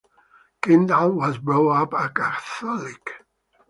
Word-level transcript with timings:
Kendal 0.63 1.11
was 1.11 1.37
brought 1.37 1.93
up 1.93 1.93
as 1.93 2.05
a 2.07 2.13
Catholic. 2.13 3.23